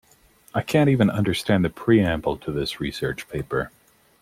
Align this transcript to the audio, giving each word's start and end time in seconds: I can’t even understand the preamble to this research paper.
I 0.55 0.63
can’t 0.63 0.89
even 0.89 1.11
understand 1.11 1.63
the 1.63 1.69
preamble 1.69 2.35
to 2.37 2.51
this 2.51 2.79
research 2.79 3.29
paper. 3.29 3.69